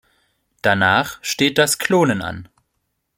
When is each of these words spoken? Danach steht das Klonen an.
Danach 0.63 1.19
steht 1.21 1.59
das 1.59 1.77
Klonen 1.77 2.23
an. 2.23 2.49